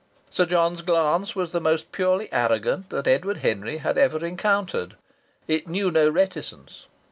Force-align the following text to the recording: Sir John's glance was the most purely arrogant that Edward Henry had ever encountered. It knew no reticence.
Sir 0.31 0.47
John's 0.47 0.81
glance 0.81 1.35
was 1.35 1.51
the 1.51 1.61
most 1.61 1.91
purely 1.91 2.27
arrogant 2.33 2.89
that 2.89 3.05
Edward 3.07 3.37
Henry 3.45 3.77
had 3.77 3.99
ever 3.99 4.25
encountered. 4.25 4.95
It 5.47 5.67
knew 5.67 5.91
no 5.91 6.09
reticence. 6.09 6.87